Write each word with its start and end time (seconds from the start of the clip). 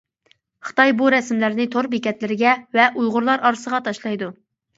خىتاي 0.69 0.93
بۇ 1.01 1.09
رەسىملەرنى 1.13 1.67
تور 1.75 1.89
بېكەتلىرىگە 1.91 2.55
ۋە 2.79 2.87
ئۇيغۇرلار 2.97 3.45
ئارىسىغا 3.51 3.83
تاشلايدۇ. 3.91 4.33